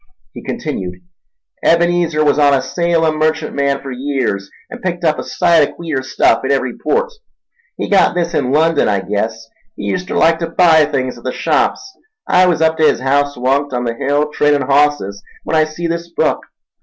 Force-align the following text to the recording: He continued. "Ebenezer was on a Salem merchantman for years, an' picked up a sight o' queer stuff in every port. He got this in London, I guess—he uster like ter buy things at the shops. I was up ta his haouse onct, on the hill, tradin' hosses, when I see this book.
He 0.33 0.41
continued. 0.43 0.95
"Ebenezer 1.63 2.25
was 2.25 2.39
on 2.39 2.55
a 2.55 2.61
Salem 2.63 3.19
merchantman 3.19 3.83
for 3.83 3.91
years, 3.91 4.49
an' 4.71 4.79
picked 4.79 5.03
up 5.03 5.19
a 5.19 5.23
sight 5.23 5.69
o' 5.69 5.73
queer 5.75 6.01
stuff 6.01 6.43
in 6.43 6.49
every 6.49 6.75
port. 6.75 7.13
He 7.77 7.87
got 7.87 8.15
this 8.15 8.33
in 8.33 8.51
London, 8.51 8.87
I 8.89 9.01
guess—he 9.01 9.93
uster 9.93 10.15
like 10.15 10.39
ter 10.39 10.49
buy 10.49 10.85
things 10.87 11.19
at 11.19 11.23
the 11.23 11.31
shops. 11.31 11.95
I 12.27 12.47
was 12.47 12.63
up 12.63 12.79
ta 12.79 12.85
his 12.85 12.99
haouse 12.99 13.37
onct, 13.37 13.73
on 13.73 13.83
the 13.83 13.93
hill, 13.93 14.31
tradin' 14.31 14.63
hosses, 14.63 15.21
when 15.43 15.55
I 15.55 15.65
see 15.65 15.85
this 15.85 16.09
book. 16.11 16.45